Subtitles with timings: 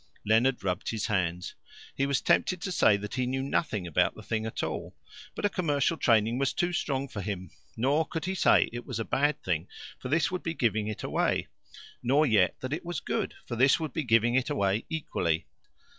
[0.25, 1.53] Leonard rubbed his hands.
[1.93, 4.95] He was tempted to say that he knew nothing about the thing at all.
[5.35, 7.51] But a commercial training was too strong for him.
[7.77, 9.67] Nor could he say it was a bad thing,
[9.99, 11.49] for this would be giving it away;
[12.01, 15.45] nor yet that it was good, for this would be giving it away equally.